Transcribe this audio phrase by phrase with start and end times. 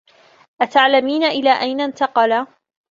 [0.61, 2.45] أتعلمين إلى أين انتقل؟